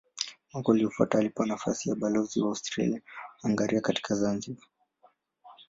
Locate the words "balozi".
1.95-2.41